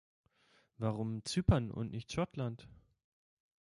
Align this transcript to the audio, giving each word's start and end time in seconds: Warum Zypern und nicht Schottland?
Warum 0.79 1.23
Zypern 1.25 1.69
und 1.69 1.91
nicht 1.91 2.11
Schottland? 2.11 2.67